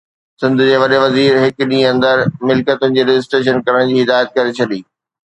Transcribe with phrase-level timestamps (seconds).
[0.41, 2.15] سنڌ جي وڏي وزير هڪ ڏينهن اندر
[2.47, 4.81] ملڪيتن جي رجسٽريشن ڪرڻ جي هدايت ڪري ڇڏي